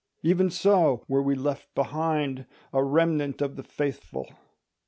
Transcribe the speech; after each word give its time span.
Even 0.23 0.49
so 0.49 1.05
were 1.07 1.21
we 1.21 1.35
left 1.35 1.67
behind, 1.75 2.47
a 2.73 2.83
remnant 2.83 3.39
of 3.39 3.55
the 3.55 3.61
faithful. 3.63 4.27